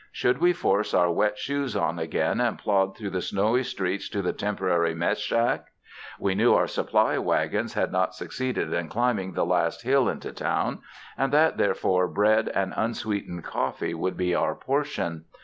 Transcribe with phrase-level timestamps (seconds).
[0.11, 4.23] Should we force our wet shoes on again and plod through the snowy streets to
[4.23, 5.67] the temporary mess shack?
[6.19, 10.79] We knew our supply wagons had not succeeded in climbing the last hill into town,
[11.19, 15.25] and that therefore bread and unsweetened coffee would be our portion.